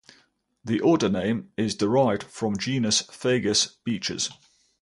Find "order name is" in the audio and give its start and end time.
0.79-1.75